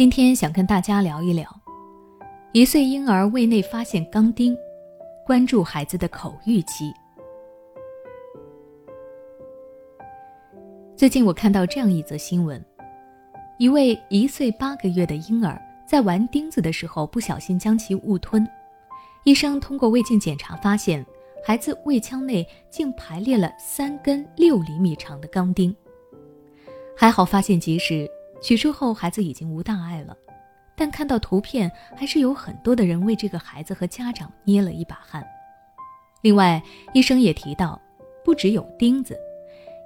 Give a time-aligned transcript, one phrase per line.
[0.00, 1.46] 今天想跟大家聊一聊，
[2.52, 4.56] 一岁婴儿胃内发现钢钉，
[5.26, 6.90] 关注孩子的口欲期。
[10.96, 12.64] 最近我看到这样一则新闻：
[13.58, 18.48] 一位一岁八个月的婴儿在玩钉子的时候不小心将其误吞，
[19.24, 21.04] 医生通过胃镜检查发现，
[21.44, 25.76] 孩子胃腔内竟排列了三根六厘米长的钢钉。
[26.96, 30.16] 还好发现及时，取出后孩子已经无大碍了，
[30.76, 35.24] 但看到图片，还是有很多的人为这个孩子和家长捏了一把汗。
[36.22, 36.62] 另外，
[36.92, 37.80] 医生也提到，
[38.24, 39.18] 不只有钉子。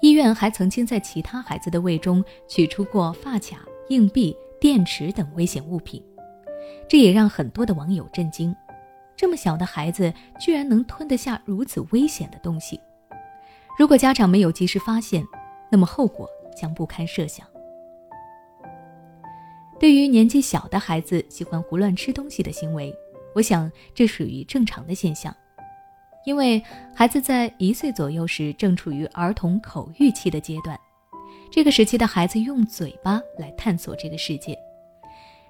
[0.00, 6.02] 医院还曾经在其他孩子的胃中取出过发卡、硬币、电池等危险物品，
[6.88, 8.54] 这也让很多的网友震惊：
[9.16, 12.80] 这么小的孩子居然能吞得下如此危险的东西。
[13.78, 15.24] 如果家长没有及时发现，
[15.70, 17.46] 那么后果将不堪设想。
[19.82, 22.94] 对于年纪小的孩子喜欢胡乱吃东西的行为，
[23.34, 25.34] 我想这属于正常的现象。
[26.24, 26.62] 因为
[26.94, 30.78] 孩子在一岁左右时正处于儿童口欲期的阶段，
[31.50, 34.56] 这个时期的孩子用嘴巴来探索这个世界。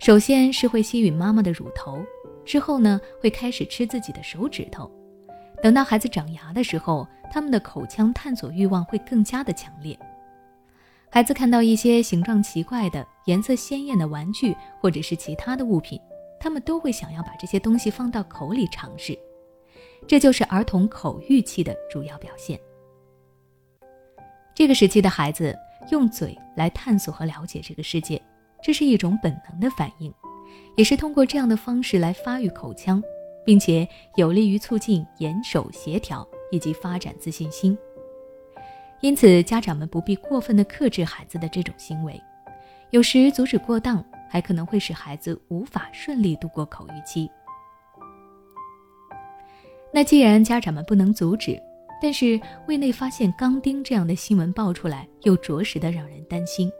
[0.00, 2.04] 首先是会吸吮妈妈的乳头，
[2.44, 4.90] 之后呢会开始吃自己的手指头。
[5.62, 9.96] 等到孩子长牙的时候，他们的口腔探索欲望会更加的强烈。
[11.08, 15.98] 孩子看到一些形状奇怪的、颜色鲜艳的玩具或者是其他的物品，
[16.38, 19.18] 他们都会想要把这些东西放到口里尝试。
[20.06, 22.60] 这就是儿童口欲期的主要表现。
[24.54, 25.56] 这个时期的孩子
[25.90, 28.20] 用嘴来探索和了解这个世界，
[28.62, 30.12] 这是一种本能的反应，
[30.76, 33.02] 也是通过这样的方式来发育口腔，
[33.44, 37.76] 并且有利于促进眼手协调以及发展自信心。
[39.00, 42.20] 因此，家长们不必过分的克制孩子的这种行为，
[42.90, 47.30] 有时阻止过当，还可能会使孩子无法顺利度过口欲期。
[49.92, 51.60] 那既然家长们不能阻止，
[52.02, 56.70] 但是胃内发现钢钉这样的新闻爆出来，又着实的让人担心。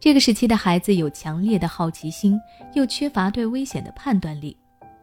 [0.00, 2.38] 这个时期的孩子有强烈的好奇心，
[2.74, 4.56] 又缺乏对危险的判断力，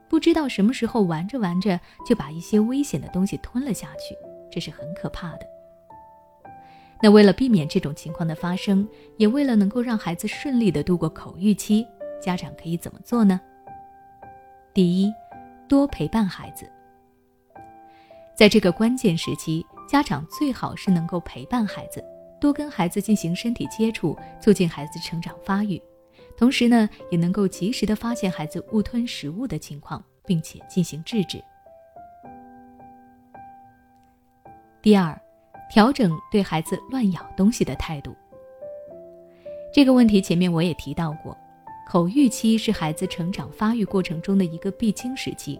[0.07, 4.15] 不知道什么时候玩着玩着就把一些危险的东西吞了下去，
[4.49, 5.54] 这是很可怕的。
[7.05, 11.85] 那为了避免这种情况的发生，也为了能够让孩子顺利的度过口欲期，
[12.19, 13.39] 家长可以怎么做呢？
[14.73, 15.13] 第一，
[15.69, 16.67] 多陪伴孩子。
[18.35, 22.03] 在这个关键时期，家长最好是能够陪伴孩子，
[22.41, 25.79] 多跟孩子进行身体接触，促进孩子成长发育。
[26.35, 31.39] 同时呢，也能够及时的发现孩子误吞食物的情况，并且进行制止。
[34.81, 35.15] 第二，
[35.75, 38.15] 调整对孩子乱咬东西的态度。
[39.73, 41.37] 这个问题前面我也提到过，
[41.85, 45.59] 口欲期是孩子成长发育过程中的一个必经时期。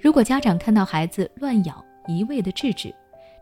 [0.00, 2.92] 如果家长看到孩子乱咬，一味的制止，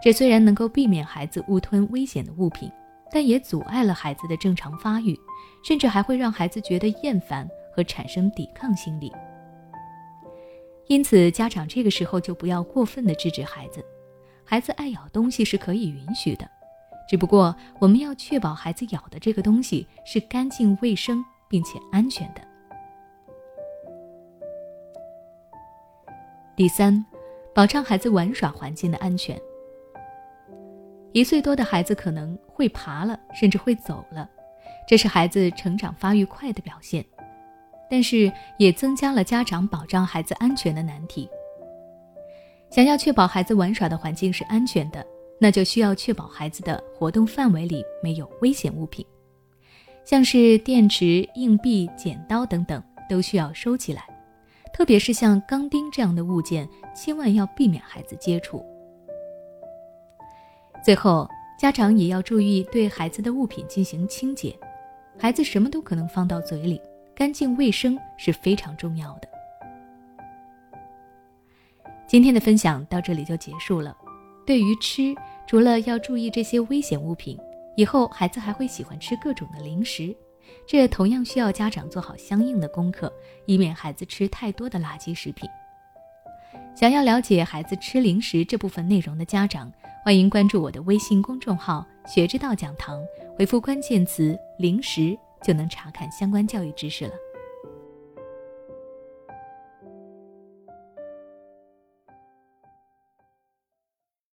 [0.02, 2.70] 这虽然能够避免孩子误吞危险的物品，
[3.10, 5.18] 但也阻碍了孩子的正常发育，
[5.66, 9.10] 甚至还会让孩子觉得厌烦和产生抵抗心理。
[10.86, 13.82] 因此，家长这个时候就不要过分的制止孩子。
[14.44, 16.48] 孩子爱咬东西是可以允许的，
[17.08, 22.40] 只不过我们要确保孩子咬的这个东西是干净卫生并且安全的。
[26.56, 27.04] 第三。
[27.54, 29.40] 保障孩子玩耍环境的安全。
[31.12, 34.28] 一岁多的孩子可能会爬了，甚至会走了，
[34.88, 37.04] 这是孩子成长发育快的表现，
[37.88, 41.30] 但是也增加了家长保障孩子安全的难题。
[42.74, 45.06] 想要确保孩子玩耍的环境是安全的，
[45.38, 49.06] 那就需要确保孩子的活动范围里没有危险物品，
[50.04, 54.02] 像是电池、硬币、剪刀等等，都需要收起来。
[54.72, 58.60] 特别是像钢钉这样的物件，千万要避免孩子接触。
[60.84, 64.52] 最后，家长也要注意对孩子的物品进行清洁，
[65.16, 66.80] 孩子什么都可能放到嘴里，
[67.14, 69.28] 干净卫生是非常重要的。
[72.14, 73.92] 今天的分享到这里就结束了。
[74.46, 75.12] 对于吃，
[75.48, 77.36] 除了要注意这些危险物品，
[77.74, 80.16] 以后孩子还会喜欢吃各种的零食。
[80.64, 83.12] 这同样需要家长做好相应的功课，
[83.46, 85.50] 以免孩子吃太多的垃圾食品。
[86.72, 89.72] 想要了解孩子吃零食这部分内容的家长，
[90.04, 93.02] 欢迎关注我的微信公众号“学之道讲堂”，
[93.36, 97.12] 回复关键词“零食”就能查看相关教育知识了。